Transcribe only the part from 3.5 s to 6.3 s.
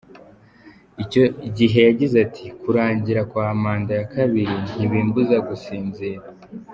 manda ya kabiri ntibimbuza gusinzira.